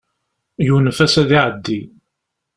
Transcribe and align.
Yunef-as 0.67 1.15
ad 1.21 1.31
iɛeddi. 1.37 1.81